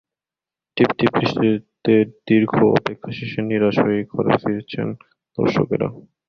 [0.77, 1.93] টিপ টিপ বৃষ্টিতে
[2.27, 4.87] দীর্ঘ অপেক্ষা শেষে নিরাশ হয়েই ঘরে ফিরেছেন
[5.37, 5.87] দর্শকেরা।